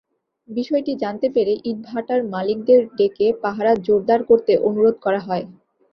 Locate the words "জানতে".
1.03-1.27